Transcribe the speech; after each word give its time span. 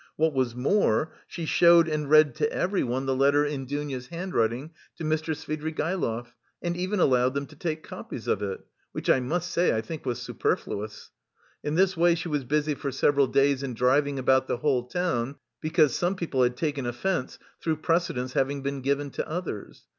What 0.15 0.33
was 0.33 0.55
more, 0.55 1.11
she 1.27 1.45
showed 1.45 1.87
and 1.87 2.09
read 2.09 2.33
to 2.37 2.51
everyone 2.51 3.05
the 3.05 3.15
letter 3.15 3.45
in 3.45 3.67
Dounia's 3.67 4.09
own 4.11 4.17
handwriting 4.17 4.71
to 4.97 5.03
Mr. 5.03 5.35
Svidrigaïlov 5.35 6.29
and 6.59 6.75
even 6.75 6.99
allowed 6.99 7.35
them 7.35 7.45
to 7.45 7.55
take 7.55 7.83
copies 7.83 8.27
of 8.27 8.41
it 8.41 8.65
which 8.93 9.11
I 9.11 9.19
must 9.19 9.51
say 9.51 9.75
I 9.75 9.81
think 9.81 10.03
was 10.07 10.19
superfluous. 10.19 11.11
In 11.63 11.75
this 11.75 11.95
way 11.95 12.15
she 12.15 12.29
was 12.29 12.45
busy 12.45 12.73
for 12.73 12.91
several 12.91 13.27
days 13.27 13.61
in 13.61 13.75
driving 13.75 14.17
about 14.17 14.47
the 14.47 14.57
whole 14.57 14.87
town, 14.87 15.35
because 15.61 15.95
some 15.95 16.15
people 16.15 16.41
had 16.41 16.57
taken 16.57 16.87
offence 16.87 17.37
through 17.61 17.75
precedence 17.75 18.33
having 18.33 18.63
been 18.63 18.81
given 18.81 19.11
to 19.11 19.29
others. 19.29 19.83